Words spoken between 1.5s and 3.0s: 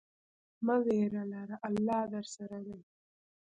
الله درسره دی.